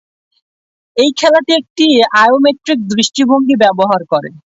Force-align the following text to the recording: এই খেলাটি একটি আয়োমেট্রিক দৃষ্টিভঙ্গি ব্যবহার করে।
এই 0.97 1.09
খেলাটি 1.19 1.51
একটি 1.55 1.85
আয়োমেট্রিক 2.21 2.79
দৃষ্টিভঙ্গি 2.91 3.55
ব্যবহার 3.63 4.01
করে। 4.11 4.29